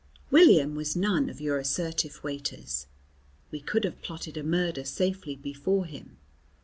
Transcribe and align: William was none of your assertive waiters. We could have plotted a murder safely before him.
William 0.31 0.73
was 0.73 0.95
none 0.95 1.29
of 1.29 1.39
your 1.39 1.59
assertive 1.59 2.23
waiters. 2.23 2.87
We 3.51 3.59
could 3.59 3.83
have 3.83 4.01
plotted 4.01 4.35
a 4.35 4.41
murder 4.41 4.83
safely 4.83 5.35
before 5.35 5.85
him. 5.85 6.17